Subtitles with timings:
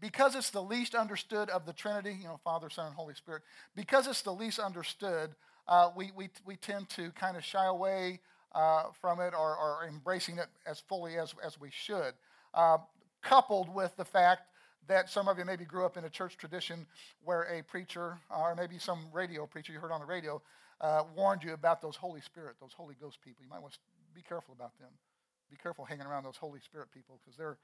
[0.00, 3.42] because it's the least understood of the Trinity, you know, Father, Son, and Holy Spirit,
[3.74, 5.30] because it's the least understood,
[5.68, 8.20] uh, we, we, we tend to kind of shy away
[8.54, 12.12] uh, from it or, or, embracing it as fully as, as we should.
[12.52, 12.78] Uh,
[13.20, 14.42] coupled with the fact
[14.86, 16.86] that some of you maybe grew up in a church tradition
[17.24, 20.40] where a preacher or maybe some radio preacher you heard on the radio
[20.80, 23.42] uh, warned you about those Holy Spirit, those Holy Ghost people.
[23.42, 23.78] You might want to
[24.14, 24.90] be careful about them.
[25.50, 27.58] Be careful hanging around those Holy Spirit people because they're,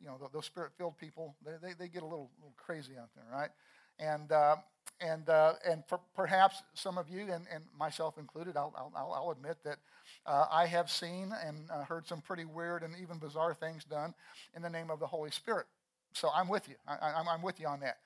[0.00, 1.36] you know, those spirit-filled people.
[1.44, 3.50] They, they, they, get a little, little crazy out there, right?
[3.98, 4.56] And uh,
[5.00, 5.84] and uh, and
[6.14, 9.78] perhaps some of you and, and myself included, I'll, I'll, I'll admit that
[10.26, 14.14] uh, I have seen and uh, heard some pretty weird and even bizarre things done
[14.54, 15.66] in the name of the Holy Spirit.
[16.12, 16.74] So I'm with you.
[16.86, 17.98] I, am with you on that.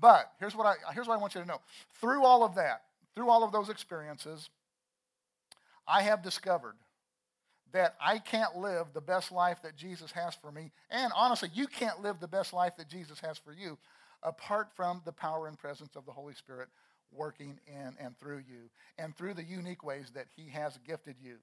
[0.00, 1.60] But here's what, I, here's what I want you to know.
[2.00, 2.82] Through all of that,
[3.14, 4.48] through all of those experiences,
[5.86, 6.74] I have discovered
[7.72, 10.70] that I can't live the best life that Jesus has for me.
[10.90, 13.78] And honestly, you can't live the best life that Jesus has for you
[14.22, 16.68] apart from the power and presence of the Holy Spirit
[17.10, 21.36] working in and through you and through the unique ways that He has gifted you.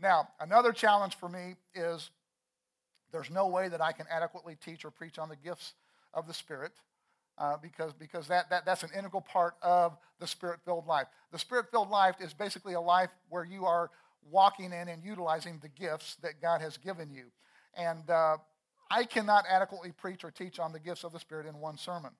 [0.00, 2.10] Now, another challenge for me is
[3.12, 5.74] there's no way that I can adequately teach or preach on the gifts
[6.14, 6.72] of the Spirit
[7.38, 11.06] uh, because, because that, that, that's an integral part of the Spirit filled life.
[11.30, 13.90] The Spirit filled life is basically a life where you are
[14.30, 17.24] walking in and utilizing the gifts that God has given you.
[17.76, 18.36] And uh,
[18.90, 22.10] I cannot adequately preach or teach on the gifts of the Spirit in one sermon,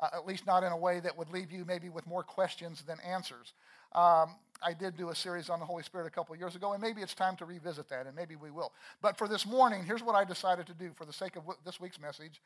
[0.00, 2.82] uh, at least not in a way that would leave you maybe with more questions
[2.86, 3.54] than answers.
[3.94, 6.82] Um, I did do a series on the Holy Spirit a couple years ago, and
[6.82, 8.72] maybe it's time to revisit that, and maybe we will.
[9.00, 11.80] But for this morning, here's what I decided to do for the sake of this
[11.80, 12.42] week's message.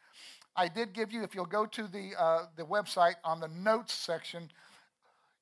[0.54, 3.94] I did give you, if you'll go to the, uh, the website on the notes
[3.94, 4.50] section,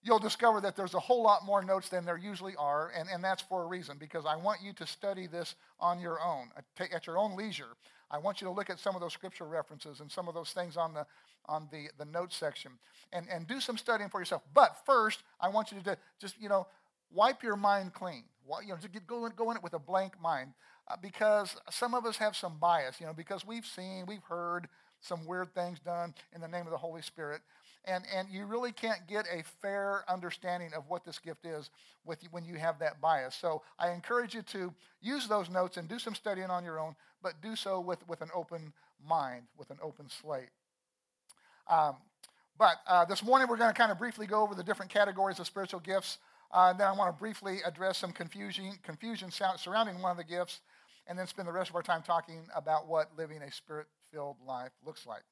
[0.03, 3.23] you'll discover that there's a whole lot more notes than there usually are, and, and
[3.23, 7.07] that's for a reason, because I want you to study this on your own, at
[7.07, 7.77] your own leisure.
[8.11, 10.51] I want you to look at some of those scripture references and some of those
[10.51, 11.07] things on the,
[11.47, 12.73] on the, the notes section
[13.13, 14.43] and, and do some studying for yourself.
[14.53, 16.67] But first, I want you to just, you know,
[17.13, 18.25] wipe your mind clean.
[18.63, 20.55] You know, just go, in, go in it with a blank mind
[20.89, 24.69] uh, because some of us have some bias, you know, because we've seen, we've heard
[25.01, 27.43] some weird things done in the name of the Holy Spirit.
[27.87, 31.71] And, and you really can't get a fair understanding of what this gift is
[32.05, 33.35] with when you have that bias.
[33.35, 36.95] So I encourage you to use those notes and do some studying on your own,
[37.23, 38.73] but do so with, with an open
[39.07, 40.51] mind, with an open slate.
[41.69, 41.97] Um,
[42.59, 45.39] but uh, this morning we're going to kind of briefly go over the different categories
[45.39, 46.19] of spiritual gifts.
[46.53, 50.61] Uh, then I want to briefly address some confusion, confusion surrounding one of the gifts,
[51.07, 54.37] and then spend the rest of our time talking about what living a spirit filled
[54.47, 55.23] life looks like.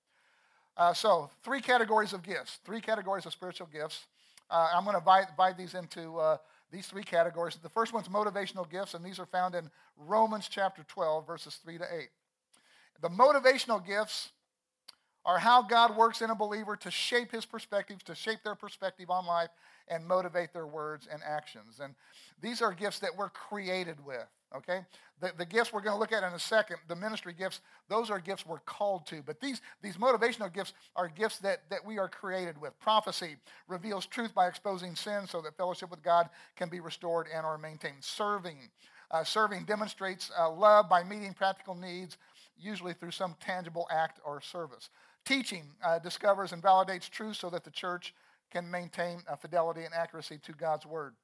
[0.78, 4.06] Uh, so, three categories of gifts, three categories of spiritual gifts.
[4.48, 6.36] Uh, I'm going to divide, divide, these into uh,
[6.70, 7.58] these three categories.
[7.60, 11.78] The first one's motivational gifts, and these are found in Romans chapter 12, verses 3
[11.78, 12.08] to 8.
[13.02, 14.30] The motivational gifts
[15.24, 19.10] are how God works in a believer to shape his perspectives, to shape their perspective
[19.10, 19.50] on life,
[19.88, 21.80] and motivate their words and actions.
[21.82, 21.96] And
[22.40, 24.26] these are gifts that we're created with.
[24.56, 24.80] Okay?
[25.20, 28.10] The, the gifts we're going to look at in a second, the ministry gifts, those
[28.10, 29.22] are gifts we're called to.
[29.22, 32.78] But these, these motivational gifts are gifts that, that we are created with.
[32.80, 33.36] Prophecy
[33.66, 37.58] reveals truth by exposing sin so that fellowship with God can be restored and or
[37.58, 38.02] maintained.
[38.02, 38.56] Serving.
[39.10, 42.16] Uh, serving demonstrates uh, love by meeting practical needs,
[42.58, 44.90] usually through some tangible act or service.
[45.24, 48.14] Teaching uh, discovers and validates truth so that the church
[48.50, 51.14] can maintain uh, fidelity and accuracy to God's word.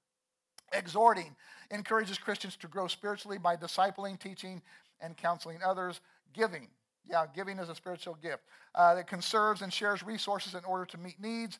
[0.72, 1.36] Exhorting
[1.70, 4.62] encourages Christians to grow spiritually by discipling, teaching,
[5.00, 6.00] and counseling others.
[6.32, 6.69] Giving,
[7.08, 8.42] yeah, giving is a spiritual gift
[8.75, 11.58] uh, that conserves and shares resources in order to meet needs.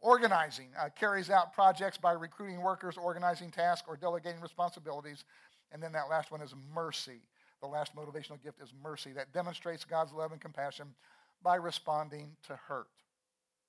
[0.00, 5.24] Organizing uh, carries out projects by recruiting workers, organizing tasks, or delegating responsibilities.
[5.72, 7.20] And then that last one is mercy.
[7.60, 10.94] The last motivational gift is mercy that demonstrates God's love and compassion
[11.42, 12.88] by responding to hurt.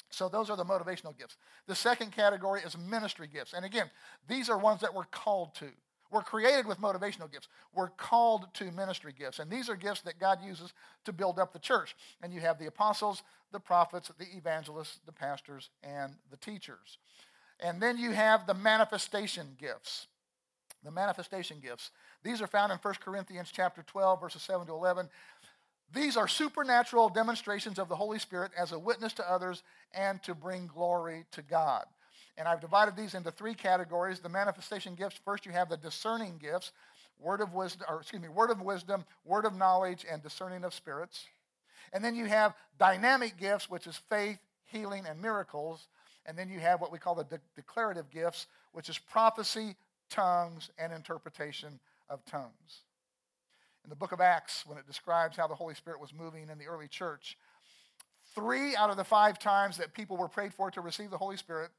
[0.10, 1.38] So those are the motivational gifts.
[1.68, 3.54] The second category is ministry gifts.
[3.54, 3.90] And again,
[4.28, 5.68] these are ones that we're called to.
[6.12, 7.48] We're created with motivational gifts.
[7.76, 9.38] We're called to ministry gifts.
[9.38, 10.74] And these are gifts that God uses
[11.06, 11.96] to build up the church.
[12.24, 13.22] And you have the apostles,
[13.52, 16.98] the prophets, the evangelists, the pastors, and the teachers.
[17.60, 20.08] And then you have the manifestation gifts.
[20.84, 21.92] The manifestation gifts.
[22.24, 25.10] These are found in 1 Corinthians chapter 12, verses 7 to 11.
[25.94, 29.64] These are supernatural demonstrations of the Holy Spirit as a witness to others
[29.94, 31.86] and to bring glory to God.
[32.38, 34.20] And I've divided these into three categories.
[34.20, 36.72] The manifestation gifts, first you have the discerning gifts,
[37.20, 40.74] word of wisdom, or excuse me, word of wisdom, word of knowledge, and discerning of
[40.74, 41.26] spirits.
[41.92, 45.88] And then you have dynamic gifts, which is faith, healing, and miracles.
[46.28, 49.76] And then you have what we call the de- declarative gifts, which is prophecy,
[50.10, 52.84] tongues, and interpretation of tongues
[53.90, 56.60] in the book of Acts when it describes how the Holy Spirit was moving in
[56.60, 57.40] the early church.
[58.36, 61.38] Three out of the five times that people were prayed for to receive the Holy
[61.38, 61.72] Spirit,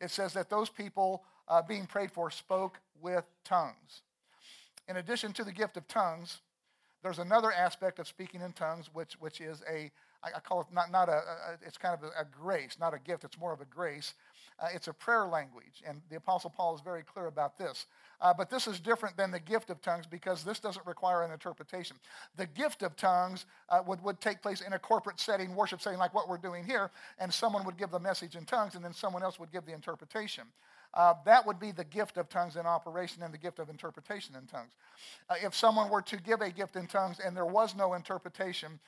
[0.00, 4.02] it says that those people uh, being prayed for spoke with tongues.
[4.86, 6.38] In addition to the gift of tongues,
[7.02, 9.90] there's another aspect of speaking in tongues, which, which is a,
[10.22, 12.98] I call it not, not a, a it's kind of a, a, grace, not a
[12.98, 14.14] gift, it's more of a grace.
[14.58, 17.84] Uh, it's a prayer language, and the Apostle Paul is very clear about this.
[18.22, 21.30] Uh, but this is different than the gift of tongues because this doesn't require an
[21.30, 21.98] interpretation.
[22.36, 25.98] The gift of tongues uh, would, would take place in a corporate setting, worship setting,
[25.98, 28.94] like what we're doing here, and someone would give the message in tongues, and then
[28.94, 30.44] someone else would give the interpretation.
[30.96, 34.34] Uh, that would be the gift of tongues in operation and the gift of interpretation
[34.34, 34.72] in tongues.
[35.28, 38.80] Uh, if someone were to give a gift in tongues and there was no interpretation,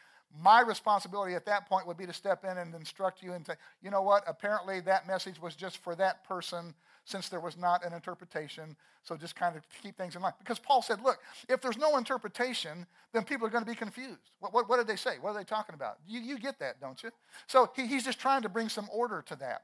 [0.43, 3.55] my responsibility at that point would be to step in and instruct you and say,
[3.83, 6.75] you know what, apparently that message was just for that person
[7.05, 8.75] since there was not an interpretation.
[9.03, 10.35] So just kind of keep things in mind.
[10.39, 11.19] Because Paul said, look,
[11.49, 14.33] if there's no interpretation, then people are going to be confused.
[14.41, 15.17] What, what, what did they say?
[15.21, 15.99] What are they talking about?
[16.07, 17.11] You, you get that, don't you?
[17.47, 19.63] So he, he's just trying to bring some order to that.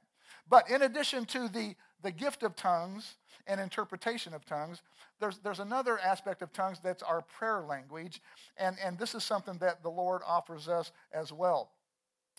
[0.48, 3.14] But in addition to the, the gift of tongues
[3.46, 4.82] and interpretation of tongues,
[5.20, 8.20] there's, there's another aspect of tongues that's our prayer language.
[8.56, 11.70] And, and this is something that the Lord offers us as well.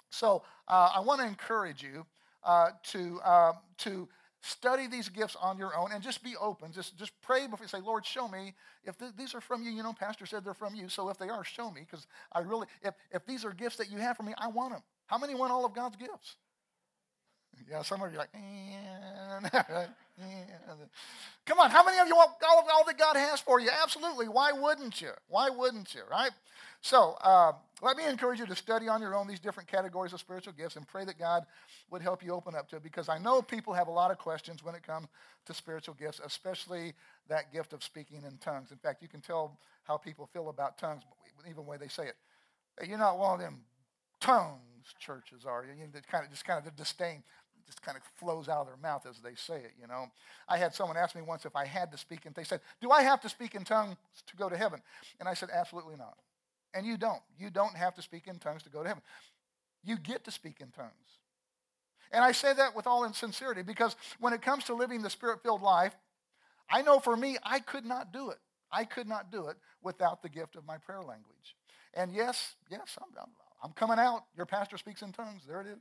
[0.09, 2.05] So uh, I want to encourage you
[2.43, 4.07] uh, to, uh, to
[4.47, 6.71] Study these gifts on your own and just be open.
[6.71, 8.53] Just, just pray before you say, Lord, show me.
[8.83, 10.87] If th- these are from you, you know, Pastor said they're from you.
[10.87, 11.81] So if they are, show me.
[11.81, 14.73] Because I really, if, if these are gifts that you have for me, I want
[14.73, 14.83] them.
[15.07, 16.35] How many want all of God's gifts?
[17.69, 19.85] Yeah, some of you are like, eh,
[21.45, 23.69] come on, how many of you want all, of, all that God has for you?
[23.83, 24.27] Absolutely.
[24.27, 25.11] Why wouldn't you?
[25.27, 26.31] Why wouldn't you, right?
[26.81, 30.19] So uh, let me encourage you to study on your own these different categories of
[30.19, 31.45] spiritual gifts and pray that God
[31.89, 34.17] would help you open up to it because I know people have a lot of
[34.19, 35.07] questions when it comes
[35.47, 36.93] to spiritual gifts, especially
[37.27, 38.71] that gift of speaking in tongues.
[38.71, 41.01] In fact, you can tell how people feel about tongues,
[41.45, 42.15] even the way they say it.
[42.87, 43.61] You're not one of them
[44.19, 44.59] tongues
[44.99, 45.63] churches are.
[45.63, 47.23] You know, kind of just kind of the disdain
[47.65, 50.07] just kind of flows out of their mouth as they say it, you know.
[50.47, 52.91] I had someone ask me once if I had to speak, and they said, Do
[52.91, 53.97] I have to speak in tongues
[54.27, 54.81] to go to heaven?
[55.19, 56.17] And I said, Absolutely not.
[56.73, 57.21] And you don't.
[57.39, 59.03] You don't have to speak in tongues to go to heaven.
[59.83, 60.91] You get to speak in tongues.
[62.11, 65.41] And I say that with all sincerity because when it comes to living the spirit
[65.41, 65.95] filled life,
[66.69, 68.37] I know for me, I could not do it.
[68.71, 71.55] I could not do it without the gift of my prayer language.
[71.93, 73.29] And yes, yes, I'm, I'm,
[73.63, 74.25] I'm coming out.
[74.35, 75.43] Your pastor speaks in tongues.
[75.47, 75.79] There it is.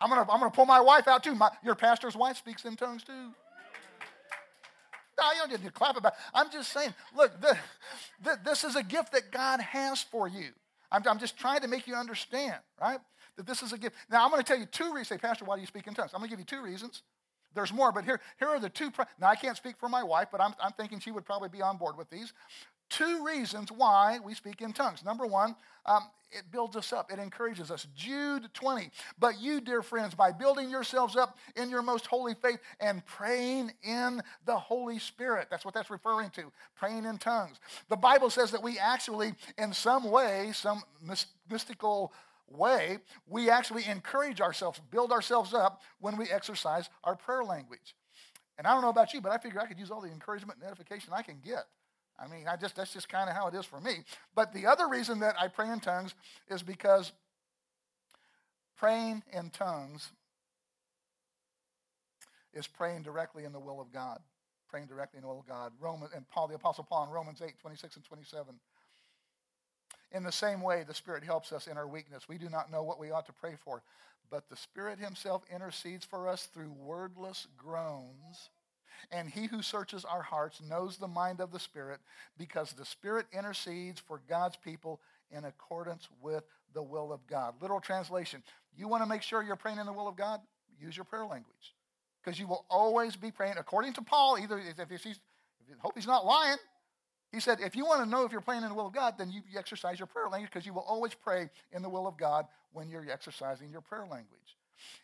[0.00, 1.34] I'm going to I'm gonna pull my wife out too.
[1.34, 3.32] My, your pastor's wife speaks in tongues too.
[5.18, 6.18] No, you don't need to clap about it.
[6.34, 7.56] I'm just saying, look, the,
[8.22, 10.48] the, this is a gift that God has for you.
[10.92, 12.98] I'm, I'm, just trying to make you understand, right?
[13.36, 13.96] That this is a gift.
[14.10, 15.08] Now, I'm going to tell you two reasons.
[15.08, 16.10] Say, Pastor, why do you speak in tongues?
[16.12, 17.02] I'm going to give you two reasons.
[17.54, 18.92] There's more, but here, here are the two.
[19.18, 21.62] now, I can't speak for my wife, but I'm, I'm thinking she would probably be
[21.62, 22.34] on board with these
[22.88, 25.04] two reasons why we speak in tongues.
[25.04, 25.56] Number one,
[25.86, 27.86] um, it builds us up, it encourages us.
[27.94, 28.90] Jude 20.
[29.18, 33.72] But you, dear friends, by building yourselves up in your most holy faith and praying
[33.82, 35.48] in the Holy Spirit.
[35.50, 37.58] That's what that's referring to, praying in tongues.
[37.88, 40.82] The Bible says that we actually, in some way, some
[41.48, 42.12] mystical
[42.48, 47.94] way, we actually encourage ourselves, build ourselves up when we exercise our prayer language.
[48.58, 50.58] And I don't know about you, but I figure I could use all the encouragement
[50.58, 51.66] and edification I can get
[52.18, 54.04] I mean, I just that's just kind of how it is for me.
[54.34, 56.14] But the other reason that I pray in tongues
[56.48, 57.12] is because
[58.76, 60.10] praying in tongues
[62.54, 64.18] is praying directly in the will of God.
[64.68, 65.72] Praying directly in the will of God.
[65.78, 68.54] Roman and Paul, the Apostle Paul in Romans 8, 26 and 27.
[70.12, 72.28] In the same way, the Spirit helps us in our weakness.
[72.28, 73.82] We do not know what we ought to pray for,
[74.30, 78.50] but the Spirit Himself intercedes for us through wordless groans
[79.10, 82.00] and he who searches our hearts knows the mind of the Spirit
[82.38, 86.44] because the Spirit intercedes for God's people in accordance with
[86.74, 87.54] the will of God.
[87.60, 88.42] Literal translation
[88.76, 90.40] you want to make sure you're praying in the will of God?
[90.80, 91.74] Use your prayer language.
[92.22, 95.18] Because you will always be praying, according to Paul, either if he's,
[95.78, 96.58] hope he's not lying.
[97.32, 99.14] He said, if you want to know if you're praying in the will of God,
[99.18, 102.16] then you exercise your prayer language because you will always pray in the will of
[102.16, 104.56] God when you're exercising your prayer language.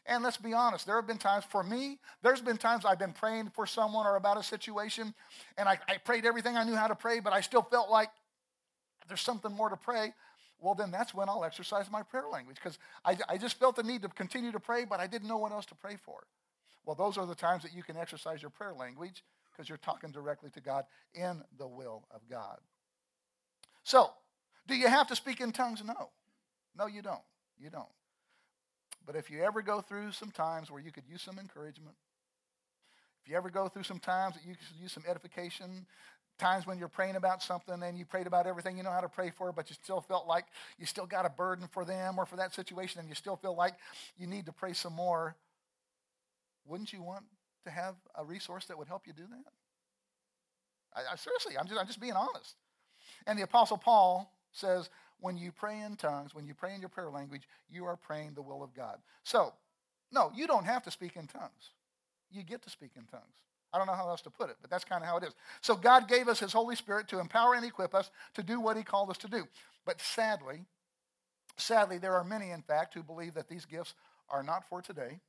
[0.06, 3.12] And let's be honest, there have been times for me, there's been times I've been
[3.12, 5.14] praying for someone or about a situation,
[5.56, 8.10] and I, I prayed everything I knew how to pray, but I still felt like
[9.08, 10.12] there's something more to pray.
[10.60, 13.82] Well, then that's when I'll exercise my prayer language because I, I just felt the
[13.82, 16.24] need to continue to pray, but I didn't know what else to pray for.
[16.84, 20.10] Well, those are the times that you can exercise your prayer language because you're talking
[20.10, 22.58] directly to God in the will of God.
[23.84, 24.10] So,
[24.66, 25.82] do you have to speak in tongues?
[25.84, 26.10] No.
[26.76, 27.20] No, you don't.
[27.58, 27.88] You don't.
[29.06, 31.96] But if you ever go through some times where you could use some encouragement,
[33.24, 35.86] if you ever go through some times that you could use some edification,
[36.38, 39.08] times when you're praying about something and you prayed about everything you know how to
[39.08, 40.46] pray for, but you still felt like
[40.78, 43.56] you still got a burden for them or for that situation and you still feel
[43.56, 43.74] like
[44.16, 45.36] you need to pray some more,
[46.66, 47.24] wouldn't you want
[47.64, 49.52] to have a resource that would help you do that?
[50.94, 52.56] I, I, seriously, I'm just, I'm just being honest.
[53.26, 54.90] And the Apostle Paul says,
[55.22, 58.32] when you pray in tongues, when you pray in your prayer language, you are praying
[58.34, 58.98] the will of God.
[59.22, 59.54] So,
[60.10, 61.70] no, you don't have to speak in tongues.
[62.30, 63.36] You get to speak in tongues.
[63.72, 65.32] I don't know how else to put it, but that's kind of how it is.
[65.62, 68.76] So God gave us his Holy Spirit to empower and equip us to do what
[68.76, 69.44] he called us to do.
[69.86, 70.66] But sadly,
[71.56, 73.94] sadly, there are many, in fact, who believe that these gifts
[74.28, 75.20] are not for today,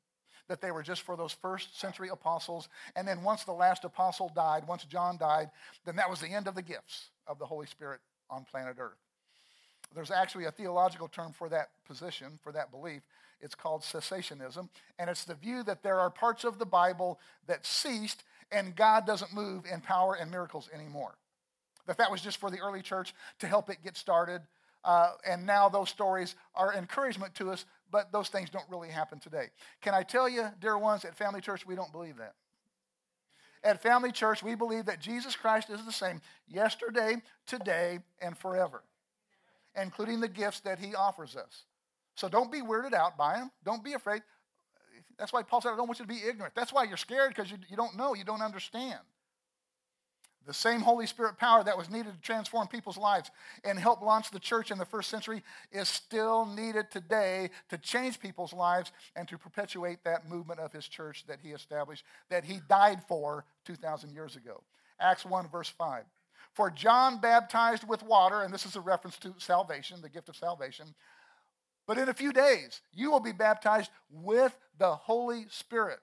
[0.50, 2.68] that they were just for those first century apostles.
[2.96, 5.52] And then once the last apostle died, once John died,
[5.86, 8.98] then that was the end of the gifts of the Holy Spirit on planet Earth.
[9.94, 13.02] There's actually a theological term for that position, for that belief.
[13.40, 14.70] It's called cessationism.
[14.98, 19.06] And it's the view that there are parts of the Bible that ceased and God
[19.06, 21.16] doesn't move in power and miracles anymore.
[21.88, 24.42] That that was just for the early church to help it get started.
[24.86, 29.20] Uh, and now those stories are encouragement to us, but those things don't really happen
[29.20, 29.48] today.
[29.82, 32.36] Can I tell you, dear ones, at Family Church, we don't believe that.
[33.64, 38.84] At Family Church, we believe that Jesus Christ is the same yesterday, today, and forever,
[39.80, 41.64] including the gifts that he offers us.
[42.16, 43.52] So don't be weirded out by him.
[43.64, 44.22] Don't be afraid.
[45.18, 46.56] That's why Paul said, I don't want you to be ignorant.
[46.56, 49.00] That's why you're scared because you, you don't know, you don't understand.
[50.46, 53.32] The same Holy Spirit power that was needed to transform people's lives
[53.64, 58.20] and help launch the church in the first century is still needed today to change
[58.20, 62.60] people's lives and to perpetuate that movement of his church that he established, that he
[62.68, 64.64] died for 2,000 years ago.
[65.00, 66.04] Acts 1, verse 5.
[66.54, 70.36] For John baptized with water, and this is a reference to salvation, the gift of
[70.36, 70.94] salvation,
[71.88, 76.00] but in a few days, you will be baptized with the Holy Spirit.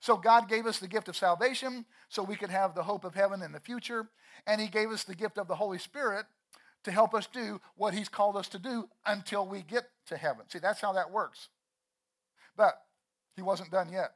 [0.00, 3.14] So God gave us the gift of salvation so we could have the hope of
[3.14, 4.08] heaven in the future.
[4.46, 6.24] And He gave us the gift of the Holy Spirit
[6.84, 10.46] to help us do what He's called us to do until we get to heaven.
[10.48, 11.48] See, that's how that works.
[12.56, 12.80] But
[13.36, 14.14] He wasn't done yet.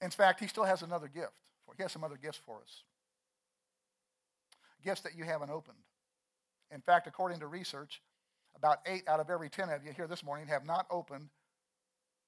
[0.00, 1.32] In fact, He still has another gift.
[1.76, 2.82] He has some other gifts for us.
[4.84, 5.78] Gifts that you haven't opened.
[6.72, 8.02] In fact, according to research,
[8.56, 11.28] about eight out of every ten of you here this morning have not opened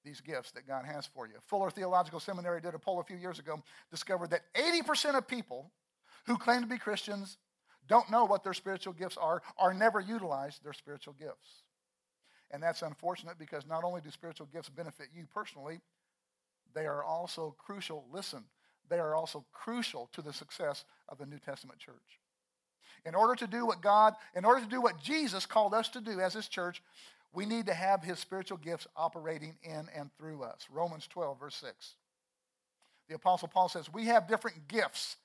[0.04, 1.34] these gifts that God has for you.
[1.46, 5.70] Fuller Theological Seminary did a poll a few years ago, discovered that 80% of people
[6.26, 7.38] who claim to be Christians
[7.88, 11.62] don't know what their spiritual gifts are, or never utilize their spiritual gifts.
[12.50, 15.80] And that's unfortunate because not only do spiritual gifts benefit you personally,
[16.74, 18.44] they are also crucial, listen,
[18.88, 22.20] they are also crucial to the success of the New Testament church.
[23.04, 26.00] In order to do what God, in order to do what Jesus called us to
[26.00, 26.82] do as his church,
[27.32, 30.68] we need to have his spiritual gifts operating in and through us.
[30.70, 31.94] Romans 12, verse 6.
[33.08, 35.16] The Apostle Paul says, We have different gifts.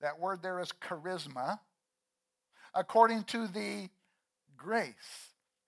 [0.00, 1.58] That word there is charisma,
[2.74, 3.88] according to the
[4.56, 4.94] grace.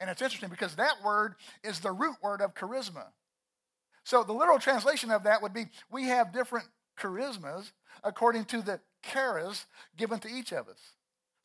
[0.00, 3.06] And it's interesting because that word is the root word of charisma.
[4.04, 6.66] So the literal translation of that would be we have different
[6.98, 7.72] charismas
[8.04, 9.66] according to the charis
[9.96, 10.78] given to each of us.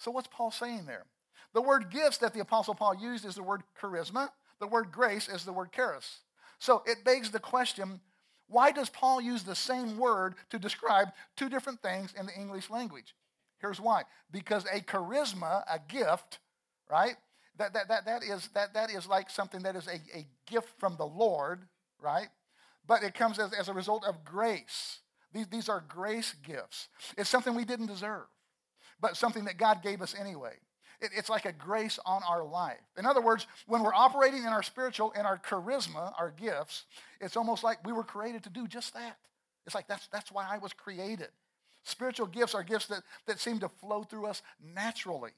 [0.03, 1.05] So what's Paul saying there?
[1.53, 4.29] The word gifts that the Apostle Paul used is the word charisma.
[4.59, 6.19] The word grace is the word charis.
[6.59, 8.01] So it begs the question
[8.47, 12.69] why does Paul use the same word to describe two different things in the English
[12.69, 13.15] language?
[13.59, 14.03] Here's why.
[14.31, 16.39] Because a charisma, a gift,
[16.89, 17.15] right?
[17.57, 20.69] That, that, that, that, is, that, that is like something that is a, a gift
[20.77, 21.61] from the Lord,
[21.99, 22.27] right?
[22.85, 24.99] But it comes as, as a result of grace.
[25.33, 26.89] These, these are grace gifts.
[27.17, 28.25] It's something we didn't deserve,
[29.01, 30.53] but something that God gave us anyway.
[31.01, 32.79] It, it's like a grace on our life.
[32.97, 36.85] In other words, when we're operating in our spiritual, in our charisma, our gifts,
[37.19, 39.17] it's almost like we were created to do just that.
[39.65, 41.29] It's like that's, that's why I was created.
[41.83, 45.31] Spiritual gifts are gifts that, that seem to flow through us naturally.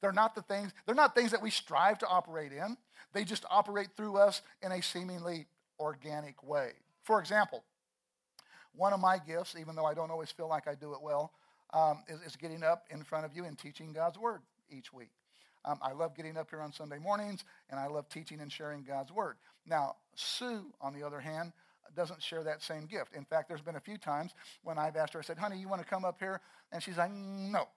[0.00, 2.76] They're not the things, they're not things that we strive to operate in.
[3.12, 5.46] They just operate through us in a seemingly
[5.78, 6.72] organic way.
[7.04, 7.64] For example,
[8.74, 11.32] one of my gifts, even though I don't always feel like I do it well,
[11.74, 14.40] um, is, is getting up in front of you and teaching God's word
[14.70, 15.10] each week.
[15.64, 18.82] Um, I love getting up here on Sunday mornings, and I love teaching and sharing
[18.82, 19.36] God's word.
[19.66, 21.52] Now, Sue, on the other hand,
[21.96, 23.14] doesn't share that same gift.
[23.14, 25.68] In fact, there's been a few times when I've asked her, I said, honey, you
[25.68, 26.40] want to come up here?
[26.72, 27.68] And she's like, no.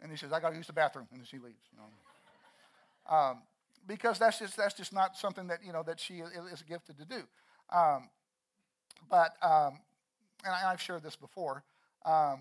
[0.00, 1.06] And he says, I got to use the bathroom.
[1.10, 1.62] And then she leaves.
[1.72, 3.16] You know.
[3.16, 3.42] Um,
[3.86, 7.04] because that's just, that's just not something that, you know, that she is gifted to
[7.04, 7.22] do.
[7.72, 8.10] Um,
[9.10, 9.78] but, um,
[10.44, 11.62] and I, have shared this before,
[12.04, 12.40] um,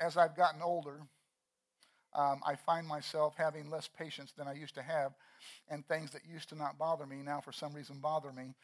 [0.00, 1.00] as I've gotten older,
[2.14, 5.12] um, I find myself having less patience than I used to have,
[5.68, 8.54] and things that used to not bother me now for some reason bother me.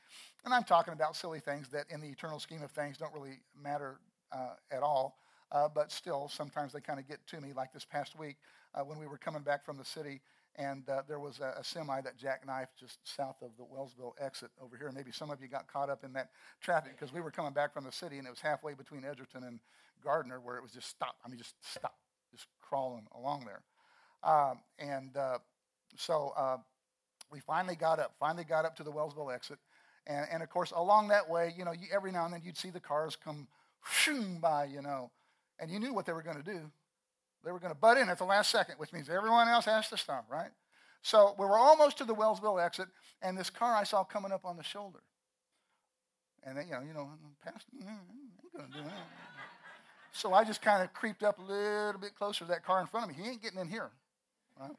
[0.45, 3.41] And I'm talking about silly things that, in the eternal scheme of things, don't really
[3.61, 4.01] matter
[4.33, 5.19] uh, at all.
[5.53, 7.53] Uh, but still, sometimes they kind of get to me.
[7.55, 8.37] Like this past week,
[8.75, 10.21] uh, when we were coming back from the city,
[10.57, 14.51] and uh, there was a, a, semi that jackknifed just south of the Wellsville exit
[14.63, 14.91] over here.
[14.93, 16.31] Maybe some of you got caught up in that
[16.61, 19.45] traffic because we were coming back from the city, and it was halfway between Edgerton
[19.45, 19.59] and
[20.03, 21.17] Gardner where it was just stop.
[21.25, 21.95] I mean, just stop,
[22.31, 23.63] just crawling along there.
[24.23, 25.39] Um, and uh,
[25.97, 26.59] so uh,
[27.33, 29.59] we finally got up, finally got up to the Wellsville exit.
[30.07, 32.57] And, and of course, along that way, you know, you, every now and then you'd
[32.59, 33.49] see the cars come
[34.41, 35.11] by, you know,
[35.59, 36.71] and you knew what they were going to do.
[37.45, 39.89] They were going to butt in at the last second, which means everyone else has
[39.91, 40.51] to stop, right?
[41.03, 42.89] So we were almost to the Wellsville exit,
[43.21, 45.01] and this car I saw coming up on the shoulder.
[46.43, 47.11] And then, you know, you know,
[47.47, 47.57] ain't
[48.57, 48.93] going to do that.
[50.13, 52.87] So I just kind of creeped up a little bit closer to that car in
[52.87, 53.23] front of me.
[53.23, 53.91] He ain't getting in here,
[54.59, 54.77] right?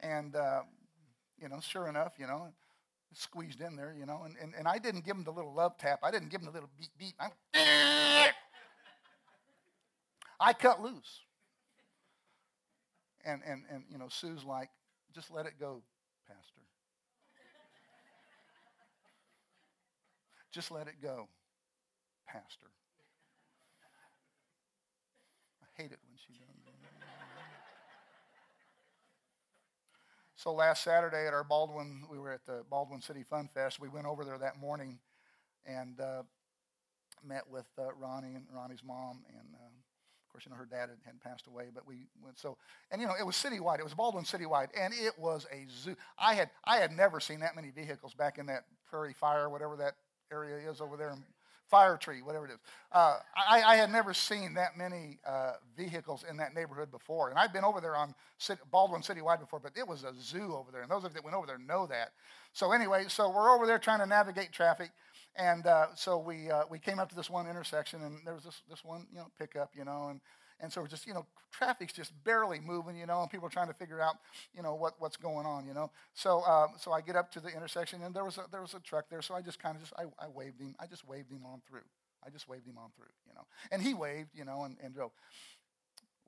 [0.00, 0.62] And, uh,
[1.40, 2.48] you know, sure enough, you know,
[3.14, 5.78] squeezed in there, you know, and, and, and I didn't give him the little love
[5.78, 6.00] tap.
[6.02, 7.14] I didn't give him the little beep beep.
[7.20, 7.30] I'm,
[10.40, 11.20] I cut loose.
[13.24, 14.70] And, and, and, you know, Sue's like,
[15.14, 15.82] just let it go,
[16.26, 16.62] Pastor.
[20.52, 21.28] just let it go,
[22.28, 22.68] Pastor.
[25.62, 26.82] I hate it when she does that.
[30.36, 33.80] So last Saturday at our Baldwin, we were at the Baldwin City Fun Fest.
[33.80, 34.98] We went over there that morning
[35.64, 36.22] and uh,
[37.24, 39.61] met with uh, Ronnie and Ronnie's mom and uh,
[40.32, 42.56] course, you know, her dad had, had, passed away, but we went so,
[42.90, 43.78] and you know, it was citywide.
[43.78, 45.96] It was Baldwin citywide, and it was a zoo.
[46.18, 49.76] I had I had never seen that many vehicles back in that Prairie Fire, whatever
[49.76, 49.94] that
[50.32, 51.14] area is over there,
[51.72, 52.58] Fire Tree, whatever it is.
[52.92, 57.38] Uh, I, I, had never seen that many uh, vehicles in that neighborhood before, and
[57.38, 58.14] I've been over there on
[58.70, 61.24] Baldwin citywide before, but it was a zoo over there, and those of you that
[61.24, 62.10] went over there know that.
[62.52, 64.90] So anyway, so we're over there trying to navigate traffic.
[65.36, 68.44] And uh, so we, uh, we came up to this one intersection, and there was
[68.44, 70.20] this, this one, you know, pickup, you know, and,
[70.60, 73.50] and so we're just, you know, traffic's just barely moving, you know, and people are
[73.50, 74.16] trying to figure out,
[74.54, 75.90] you know, what, what's going on, you know.
[76.14, 78.74] So, um, so I get up to the intersection, and there was a, there was
[78.74, 81.06] a truck there, so I just kind of just, I, I waved him, I just
[81.08, 81.80] waved him on through.
[82.24, 83.46] I just waved him on through, you know.
[83.70, 85.10] And he waved, you know, and, and drove.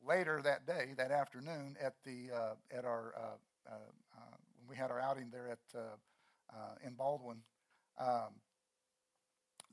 [0.07, 4.77] Later that day, that afternoon, at the uh, at our uh, uh, uh when we
[4.77, 5.81] had our outing there at uh,
[6.53, 7.39] uh, in Baldwin,
[7.99, 8.35] um,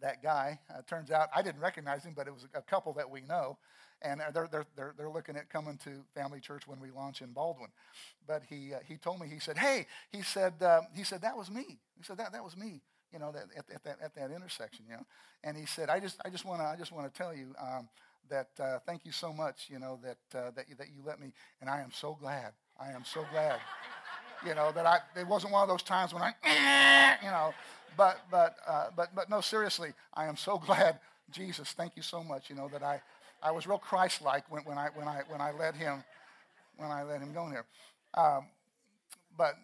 [0.01, 0.59] that guy.
[0.69, 3.57] Uh, turns out I didn't recognize him, but it was a couple that we know.
[4.03, 7.33] And they're, they're, they're, they're looking at coming to Family Church when we launch in
[7.33, 7.69] Baldwin.
[8.27, 11.37] But he, uh, he told me, he said, hey, he said, uh, he said, that
[11.37, 11.79] was me.
[11.97, 12.81] He said, that, that was me,
[13.13, 15.05] you know, that, at, at, that, at that intersection, you know.
[15.43, 17.89] And he said, I just, I just want to I just wanna tell you um,
[18.29, 21.19] that uh, thank you so much, you know, that, uh, that, you, that you let
[21.19, 21.33] me.
[21.61, 22.53] And I am so glad.
[22.79, 23.59] I am so glad.
[24.45, 26.33] you know, that I, it wasn't one of those times when I,
[27.23, 27.53] you know,
[27.97, 30.99] but, but, uh, but, but no, seriously, I am so glad,
[31.31, 33.01] Jesus, thank you so much, you know, that I,
[33.41, 36.03] I was real Christ-like when, when, I, when, I, when I let him,
[36.77, 37.65] when I let him go in here.
[38.13, 38.47] Um,
[39.37, 39.55] but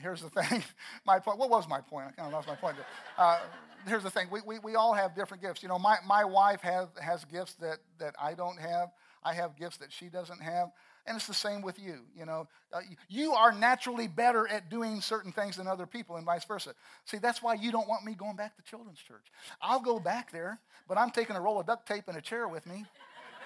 [0.00, 0.62] here's the thing.
[1.06, 2.06] My point, what was my point?
[2.08, 2.76] I kind of lost my point.
[3.16, 3.40] Uh,
[3.86, 4.28] here's the thing.
[4.30, 5.62] We, we, we all have different gifts.
[5.62, 8.88] You know, my, my wife has, has gifts that, that I don't have.
[9.24, 10.68] I have gifts that she doesn't have.
[11.06, 12.00] And it's the same with you.
[12.16, 16.24] You know, uh, you are naturally better at doing certain things than other people, and
[16.24, 16.74] vice versa.
[17.06, 19.26] See, that's why you don't want me going back to children's church.
[19.60, 22.46] I'll go back there, but I'm taking a roll of duct tape and a chair
[22.46, 22.84] with me.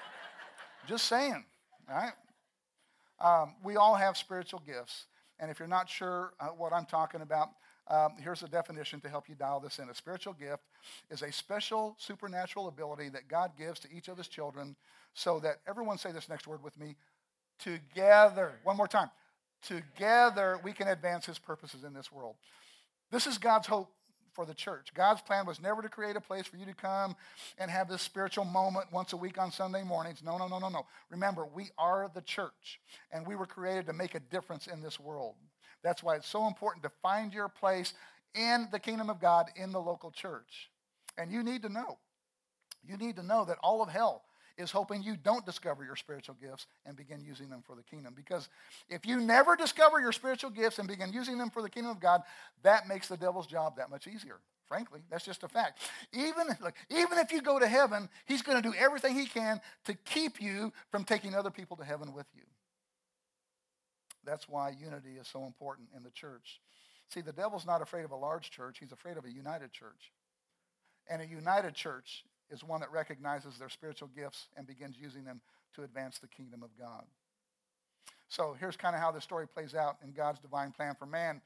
[0.87, 1.45] Just saying,
[1.91, 2.13] all right?
[3.19, 5.07] Um, we all have spiritual gifts,
[5.41, 7.49] and if you're not sure uh, what I'm talking about,
[7.89, 9.89] um, here's a definition to help you dial this in.
[9.89, 10.65] A spiritual gift
[11.11, 14.75] is a special supernatural ability that God gives to each of his children
[15.15, 16.97] so that everyone say this next word with me
[17.59, 19.11] Together, one more time.
[19.63, 22.37] Together, we can advance his purposes in this world.
[23.11, 23.91] This is God's hope
[24.37, 24.93] for the church.
[24.95, 27.17] God's plan was never to create a place for you to come
[27.59, 30.23] and have this spiritual moment once a week on Sunday mornings.
[30.23, 30.87] No, no, no, no, no.
[31.11, 35.01] Remember, we are the church, and we were created to make a difference in this
[35.01, 35.35] world.
[35.83, 37.95] That's why it's so important to find your place
[38.35, 40.71] in the kingdom of God in the local church.
[41.17, 41.99] And you need to know.
[42.85, 44.23] You need to know that all of hell
[44.59, 48.15] is hoping you don't discover your spiritual gifts and begin using them for the kingdom.
[48.17, 48.49] Because
[48.89, 52.01] if you never discover your spiritual gifts and begin using them for the kingdom of
[52.01, 52.23] God,
[52.63, 54.41] that makes the devil's job that much easier.
[54.67, 55.81] Frankly, that's just a fact.
[56.13, 59.61] Even, look, even if you go to heaven, he's going to do everything he can
[59.85, 62.43] to keep you from taking other people to heaven with you.
[64.25, 66.61] That's why unity is so important in the church.
[67.11, 70.13] See, the devil's not afraid of a large church, he's afraid of a united church.
[71.09, 75.41] And a united church is one that recognizes their spiritual gifts and begins using them
[75.75, 77.05] to advance the kingdom of God.
[78.29, 81.41] So here's kind of how the story plays out in God's divine plan for man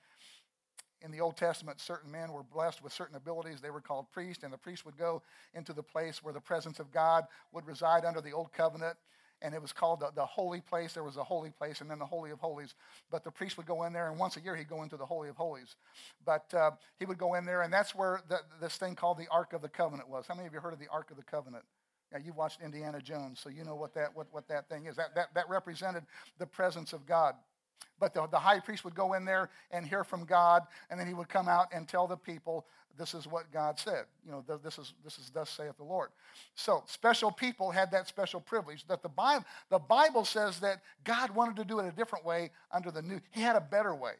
[1.03, 3.61] in the Old Testament, certain men were blessed with certain abilities.
[3.61, 5.23] They were called priests, and the priest would go
[5.55, 8.97] into the place where the presence of God would reside under the Old Covenant.
[9.43, 10.93] And it was called the, the holy place.
[10.93, 12.75] There was a holy place and then the Holy of Holies.
[13.11, 15.07] But the priest would go in there, and once a year he'd go into the
[15.07, 15.77] Holy of Holies.
[16.27, 19.29] But uh, he would go in there, and that's where the, this thing called the
[19.31, 20.27] Ark of the Covenant was.
[20.27, 21.65] How many of you heard of the Ark of the Covenant?
[22.13, 24.97] Yeah, you watched Indiana Jones, so you know what that, what, what that thing is.
[24.97, 26.05] That, that, that represented
[26.39, 27.35] the presence of God.
[27.99, 31.07] But the, the high priest would go in there and hear from God, and then
[31.07, 32.67] he would come out and tell the people,
[32.99, 34.05] this is what God said.
[34.25, 36.11] You know, this is, this is thus saith the Lord.
[36.55, 38.87] So special people had that special privilege.
[38.89, 42.51] That the Bible, the Bible says that God wanted to do it a different way
[42.73, 43.21] under the new.
[43.31, 44.13] He had a better way.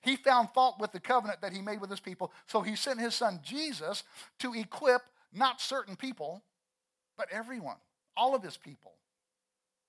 [0.00, 3.00] He found fault with the covenant that he made with his people, so he sent
[3.00, 4.04] his son Jesus
[4.38, 6.42] to equip not certain people,
[7.16, 7.76] but everyone,
[8.16, 8.92] all of his people,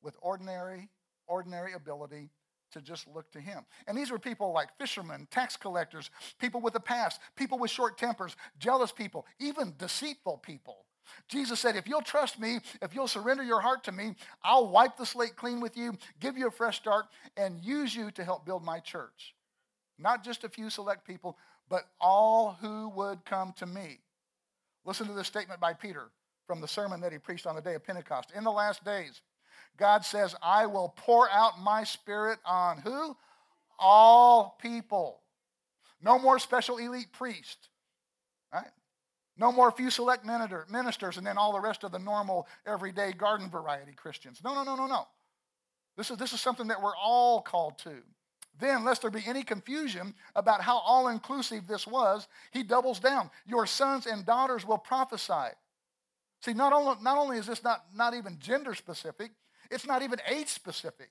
[0.02, 0.90] with ordinary,
[1.28, 2.30] ordinary ability
[2.74, 3.66] to just look to him.
[3.88, 6.10] And these were people like fishermen, tax collectors,
[6.40, 10.86] people with a past, people with short tempers, jealous people, even deceitful people.
[11.28, 14.98] Jesus said, If you'll trust me, if you'll surrender your heart to me, I'll wipe
[14.98, 17.06] the slate clean with you, give you a fresh start,
[17.38, 19.36] and use you to help build my church.
[20.00, 21.38] Not just a few select people,
[21.70, 24.00] but all who would come to me.
[24.86, 26.10] Listen to this statement by Peter
[26.48, 28.32] from the sermon that he preached on the day of Pentecost.
[28.36, 29.22] In the last days,
[29.78, 33.16] God says, I will pour out my spirit on who?
[33.80, 35.22] All people.
[36.02, 37.70] No more special elite priest.
[38.54, 38.72] Right?
[39.38, 43.50] No more few select ministers and then all the rest of the normal, everyday garden
[43.50, 44.42] variety Christians.
[44.44, 45.08] No, no, no, no, no.
[45.98, 47.96] This is, this is something that we're all called to.
[48.60, 53.32] Then, lest there be any confusion about how all inclusive this was, he doubles down.
[53.48, 55.56] Your sons and daughters will prophesy.
[56.42, 59.32] See, not only, not only is this not, not even gender specific,
[59.74, 61.10] it's not even age specific.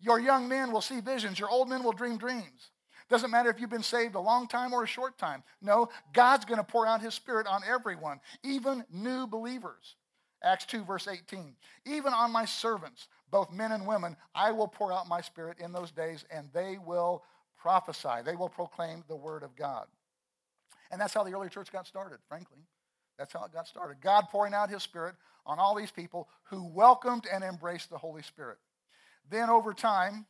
[0.00, 2.70] Your young men will see visions, your old men will dream dreams.
[3.08, 5.44] Doesn't matter if you've been saved a long time or a short time.
[5.62, 9.94] No, God's going to pour out his spirit on everyone, even new believers.
[10.42, 11.54] Acts 2, verse 18.
[11.86, 15.72] Even on my servants, both men and women, I will pour out my spirit in
[15.72, 17.22] those days, and they will
[17.56, 18.22] prophesy.
[18.24, 19.86] They will proclaim the word of God.
[20.90, 22.58] And that's how the early church got started, frankly.
[23.18, 24.00] That's how it got started.
[24.00, 25.14] God pouring out his spirit
[25.46, 28.58] on all these people who welcomed and embraced the Holy Spirit.
[29.30, 30.26] Then over time,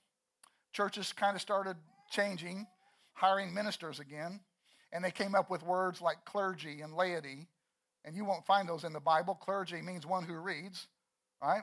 [0.73, 1.77] churches kind of started
[2.11, 2.67] changing,
[3.15, 4.41] hiring ministers again,
[4.93, 7.49] and they came up with words like clergy and laity.
[8.05, 9.35] And you won't find those in the Bible.
[9.35, 10.87] Clergy means one who reads,
[11.43, 11.63] right?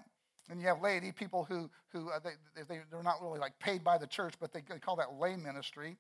[0.50, 3.82] And you have laity, people who, who uh, they, they, they're not really like paid
[3.84, 5.96] by the church, but they, they call that lay ministry,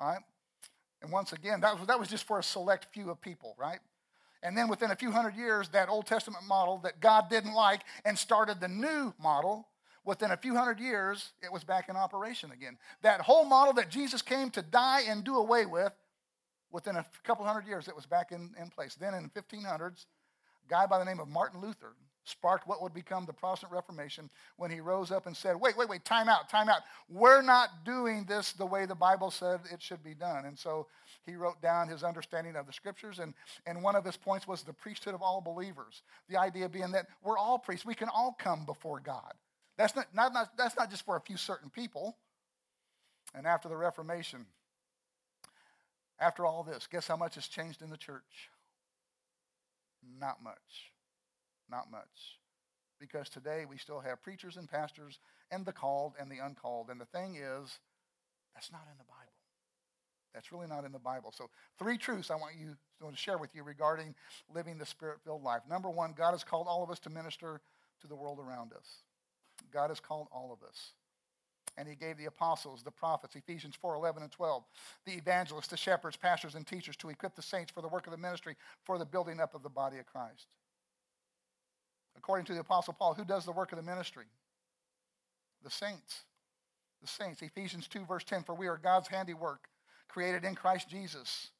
[0.00, 0.20] right?
[1.02, 3.80] And once again, that was, that was just for a select few of people, right?
[4.42, 7.82] And then within a few hundred years, that Old Testament model that God didn't like
[8.04, 9.68] and started the new model,
[10.04, 12.78] within a few hundred years, it was back in operation again.
[13.02, 15.92] That whole model that Jesus came to die and do away with,
[16.72, 18.94] within a couple hundred years, it was back in, in place.
[18.94, 20.06] Then in the 1500s,
[20.64, 24.30] a guy by the name of Martin Luther sparked what would become the Protestant Reformation
[24.56, 26.82] when he rose up and said, Wait, wait, wait, time out, time out.
[27.08, 30.44] We're not doing this the way the Bible said it should be done.
[30.44, 30.86] And so
[31.30, 33.34] he wrote down his understanding of the scriptures, and,
[33.66, 36.02] and one of his points was the priesthood of all believers.
[36.28, 39.32] The idea being that we're all priests, we can all come before God.
[39.78, 42.16] That's not, not, not, that's not just for a few certain people.
[43.34, 44.46] And after the Reformation,
[46.18, 48.50] after all this, guess how much has changed in the church?
[50.18, 50.92] Not much.
[51.70, 52.38] Not much.
[52.98, 56.90] Because today we still have preachers and pastors and the called and the uncalled.
[56.90, 57.78] And the thing is,
[58.54, 59.19] that's not in the Bible.
[60.34, 61.32] That's really not in the Bible.
[61.36, 64.14] So, three truths I want you to share with you regarding
[64.54, 65.62] living the spirit filled life.
[65.68, 67.60] Number one, God has called all of us to minister
[68.00, 69.02] to the world around us.
[69.72, 70.92] God has called all of us.
[71.76, 74.64] And he gave the apostles, the prophets, Ephesians 4 11 and 12,
[75.06, 78.10] the evangelists, the shepherds, pastors, and teachers to equip the saints for the work of
[78.10, 80.46] the ministry, for the building up of the body of Christ.
[82.16, 84.26] According to the Apostle Paul, who does the work of the ministry?
[85.62, 86.24] The saints.
[87.00, 87.40] The saints.
[87.40, 89.69] Ephesians 2, verse 10 For we are God's handiwork,
[90.12, 91.50] created in Christ Jesus.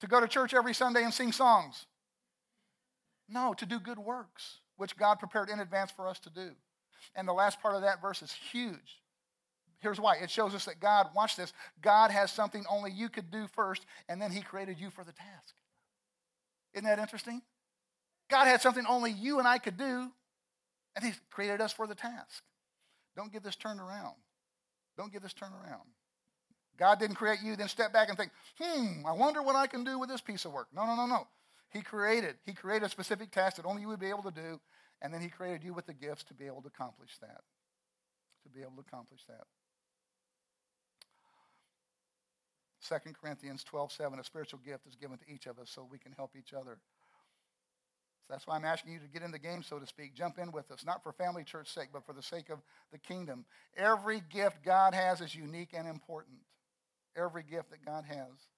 [0.00, 1.86] To go to church every Sunday and sing songs.
[3.28, 4.60] No, to do good works.
[4.78, 6.52] which God prepared in advance for us to do.
[7.14, 9.02] And the last part of that verse is huge.
[9.80, 13.30] Here's why it shows us that God, watch this, God has something only you could
[13.30, 15.54] do first, and then He created you for the task.
[16.74, 17.42] Isn't that interesting?
[18.30, 20.10] God had something only you and I could do,
[20.96, 22.42] and He created us for the task.
[23.16, 24.14] Don't get this turned around.
[24.96, 25.88] Don't get this turned around.
[26.78, 29.84] God didn't create you, then step back and think, hmm, I wonder what I can
[29.84, 30.68] do with this piece of work.
[30.74, 31.26] No, no, no, no.
[31.70, 32.36] He created.
[32.46, 34.60] He created a specific task that only you would be able to do,
[35.02, 37.42] and then he created you with the gifts to be able to accomplish that.
[38.44, 39.44] To be able to accomplish that.
[42.88, 45.98] 2 Corinthians 12, 7, a spiritual gift is given to each of us so we
[45.98, 46.78] can help each other.
[48.22, 50.14] So that's why I'm asking you to get in the game, so to speak.
[50.14, 52.60] Jump in with us, not for family church sake, but for the sake of
[52.92, 53.44] the kingdom.
[53.76, 56.38] Every gift God has is unique and important.
[57.16, 58.48] Every gift that God has.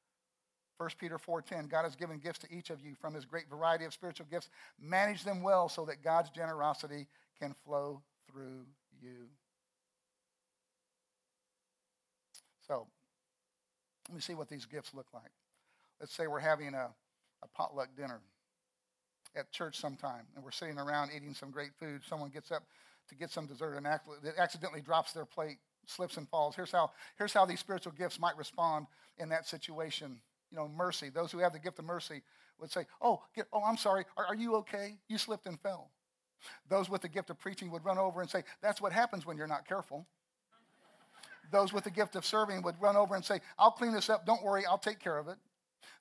[0.81, 3.85] 1 Peter 4:10 God has given gifts to each of you from his great variety
[3.85, 4.49] of spiritual gifts.
[4.79, 7.07] Manage them well so that God's generosity
[7.39, 8.67] can flow through
[9.03, 9.29] you.
[12.67, 12.87] So
[14.09, 15.33] let me see what these gifts look like.
[16.01, 16.89] Let's say we're having a,
[17.43, 18.21] a potluck dinner
[19.37, 22.03] at church sometime and we're sitting around eating some great food.
[22.09, 22.65] Someone gets up
[23.09, 23.87] to get some dessert and
[24.39, 28.37] accidentally drops their plate slips and falls here's how here's how these spiritual gifts might
[28.37, 28.87] respond
[29.19, 31.11] in that situation you know, mercy.
[31.11, 32.23] Those who have the gift of mercy
[32.59, 34.05] would say, Oh, get, oh I'm sorry.
[34.17, 34.97] Are, are you okay?
[35.09, 35.91] You slipped and fell.
[36.69, 39.37] Those with the gift of preaching would run over and say, That's what happens when
[39.37, 40.07] you're not careful.
[41.53, 44.25] Those with the gift of serving would run over and say, I'll clean this up.
[44.25, 44.65] Don't worry.
[44.67, 45.37] I'll take care of it.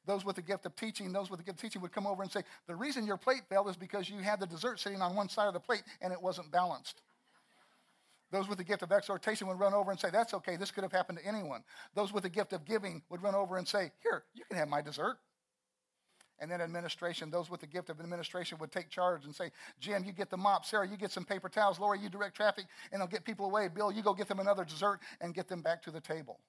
[0.06, 2.22] Those with the gift of teaching, those with the gift of teaching would come over
[2.22, 5.16] and say, The reason your plate fell is because you had the dessert sitting on
[5.16, 7.02] one side of the plate and it wasn't balanced.
[8.32, 10.84] Those with the gift of exhortation would run over and say, That's okay, this could
[10.84, 11.64] have happened to anyone.
[11.96, 14.68] Those with the gift of giving would run over and say, Here, you can have
[14.68, 15.18] my dessert.
[16.42, 20.06] And then administration, those with the gift of administration would take charge and say, Jim,
[20.06, 20.66] you get the mop.
[20.66, 21.80] Sarah, you get some paper towels.
[21.80, 23.68] Laura, you direct traffic, and they'll get people away.
[23.68, 26.40] Bill, you go get them another dessert and get them back to the table.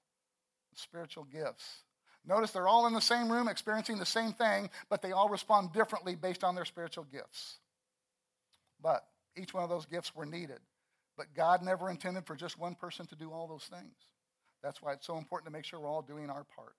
[0.75, 1.83] Spiritual gifts.
[2.25, 5.73] Notice they're all in the same room experiencing the same thing, but they all respond
[5.73, 7.57] differently based on their spiritual gifts.
[8.81, 10.59] But each one of those gifts were needed.
[11.17, 13.95] But God never intended for just one person to do all those things.
[14.63, 16.75] That's why it's so important to make sure we're all doing our part.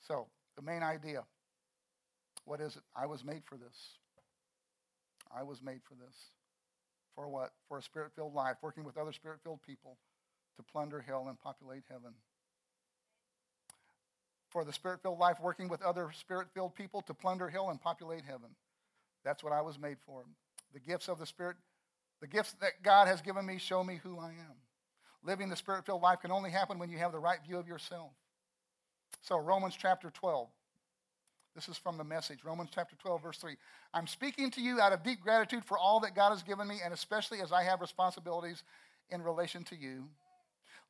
[0.00, 1.24] So, the main idea
[2.44, 2.82] what is it?
[2.94, 3.98] I was made for this.
[5.34, 6.14] I was made for this.
[7.14, 7.52] For what?
[7.68, 9.96] For a spirit filled life, working with other spirit filled people
[10.56, 12.12] to plunder hell and populate heaven.
[14.50, 17.80] For the spirit filled life, working with other spirit filled people to plunder hell and
[17.80, 18.50] populate heaven.
[19.24, 20.24] That's what I was made for.
[20.72, 21.56] The gifts of the Spirit
[22.24, 24.56] the gifts that God has given me show me who I am.
[25.22, 27.68] Living the spirit filled life can only happen when you have the right view of
[27.68, 28.12] yourself.
[29.20, 30.48] So, Romans chapter 12.
[31.54, 33.56] This is from the message, Romans chapter 12, verse 3.
[33.92, 36.78] I'm speaking to you out of deep gratitude for all that God has given me,
[36.82, 38.62] and especially as I have responsibilities
[39.10, 40.08] in relation to you.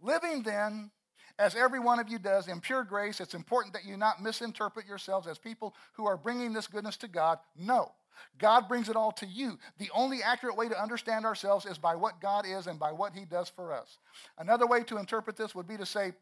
[0.01, 0.93] Living then,
[1.41, 4.87] as every one of you does, in pure grace, it's important that you not misinterpret
[4.87, 7.41] yourselves as people who are bringing this goodness to God.
[7.57, 7.91] No.
[8.39, 9.59] God brings it all to you.
[9.79, 13.13] The only accurate way to understand ourselves is by what God is and by what
[13.13, 13.99] He does for us.
[14.39, 16.13] Another way to interpret this would be to say,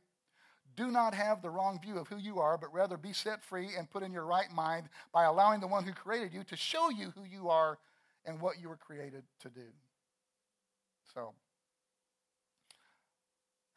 [0.74, 3.70] do not have the wrong view of who you are, but rather be set free
[3.76, 6.88] and put in your right mind by allowing the one who created you to show
[6.88, 7.78] you who you are
[8.24, 9.66] and what you were created to do.
[11.12, 11.35] So,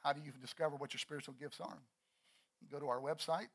[0.04, 1.78] how do you discover what your spiritual gifts are?
[2.72, 3.48] Go to our website.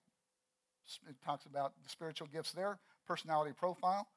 [1.08, 4.08] It talks about the spiritual gifts there, personality profile.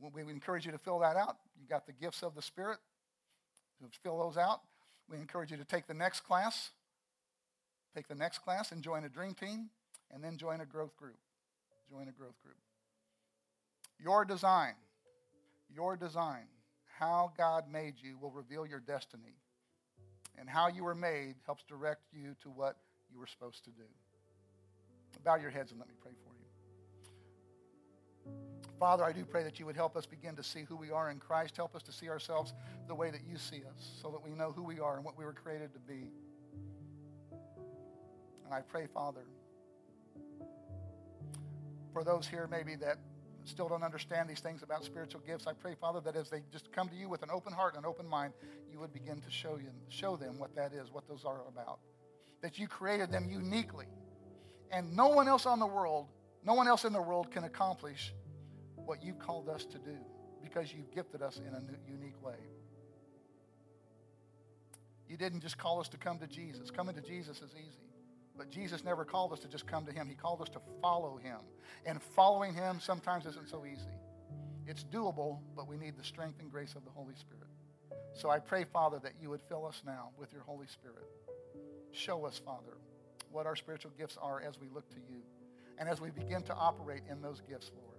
[0.00, 1.36] We encourage you to fill that out.
[1.60, 2.78] You got the gifts of the Spirit.
[3.80, 4.60] To fill those out.
[5.08, 6.70] We encourage you to take the next class.
[7.94, 9.70] Take the next class and join a dream team,
[10.12, 11.16] and then join a growth group.
[11.90, 12.56] Join a growth group.
[13.98, 14.74] Your design,
[15.74, 16.48] your design,
[16.98, 19.36] how God made you will reveal your destiny.
[20.38, 22.76] And how you were made helps direct you to what
[23.10, 23.84] you were supposed to do.
[25.24, 26.25] Bow your heads and let me pray for you.
[28.78, 31.10] Father, I do pray that you would help us begin to see who we are
[31.10, 31.56] in Christ.
[31.56, 32.52] Help us to see ourselves
[32.88, 35.16] the way that you see us so that we know who we are and what
[35.16, 36.10] we were created to be.
[38.44, 39.24] And I pray, Father,
[41.92, 42.98] for those here maybe that
[43.44, 46.70] still don't understand these things about spiritual gifts, I pray, Father, that as they just
[46.70, 48.34] come to you with an open heart and an open mind,
[48.70, 51.78] you would begin to show you show them what that is, what those are about.
[52.42, 53.86] That you created them uniquely.
[54.70, 56.08] And no one else on the world,
[56.44, 58.12] no one else in the world can accomplish
[58.86, 59.96] what you've called us to do
[60.42, 62.36] because you've gifted us in a unique way.
[65.08, 66.70] You didn't just call us to come to Jesus.
[66.70, 67.86] Coming to Jesus is easy.
[68.36, 70.08] But Jesus never called us to just come to him.
[70.08, 71.38] He called us to follow him.
[71.86, 73.96] And following him sometimes isn't so easy.
[74.66, 77.46] It's doable, but we need the strength and grace of the Holy Spirit.
[78.14, 81.04] So I pray, Father, that you would fill us now with your Holy Spirit.
[81.92, 82.76] Show us, Father,
[83.30, 85.22] what our spiritual gifts are as we look to you.
[85.78, 87.95] And as we begin to operate in those gifts, Lord,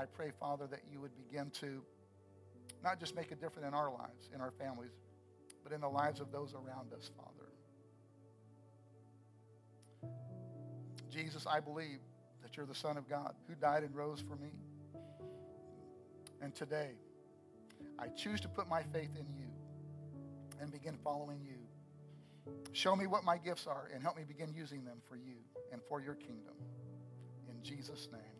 [0.00, 1.82] I pray, Father, that you would begin to
[2.82, 4.92] not just make a difference in our lives, in our families,
[5.62, 7.50] but in the lives of those around us, Father.
[11.10, 11.98] Jesus, I believe
[12.42, 14.52] that you're the Son of God who died and rose for me.
[16.40, 16.92] And today,
[17.98, 19.48] I choose to put my faith in you
[20.62, 22.54] and begin following you.
[22.72, 25.36] Show me what my gifts are and help me begin using them for you
[25.72, 26.54] and for your kingdom.
[27.50, 28.39] In Jesus' name.